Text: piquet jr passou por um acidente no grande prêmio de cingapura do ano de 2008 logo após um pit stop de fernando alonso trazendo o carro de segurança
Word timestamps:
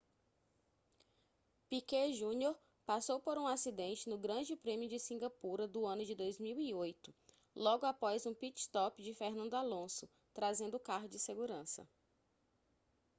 piquet 1.69 2.13
jr 2.15 2.55
passou 2.87 3.19
por 3.19 3.37
um 3.37 3.45
acidente 3.45 4.09
no 4.09 4.17
grande 4.17 4.55
prêmio 4.55 4.89
de 4.89 4.97
cingapura 4.99 5.67
do 5.67 5.85
ano 5.85 6.03
de 6.03 6.15
2008 6.15 7.13
logo 7.55 7.85
após 7.85 8.25
um 8.25 8.33
pit 8.33 8.59
stop 8.61 8.99
de 9.03 9.13
fernando 9.13 9.53
alonso 9.53 10.09
trazendo 10.33 10.75
o 10.75 10.79
carro 10.79 11.07
de 11.07 11.19
segurança 11.19 11.87